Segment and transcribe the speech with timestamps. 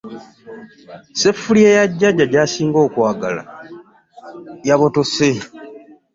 [1.17, 3.41] Sseffuliya ya jjajja gy'asinga okwagala
[4.67, 5.29] yabotose.